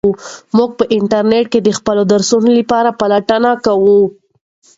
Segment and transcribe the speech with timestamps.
[0.57, 3.99] موږ په انټرنیټ کې د خپلو درسونو لپاره پلټنه کوو.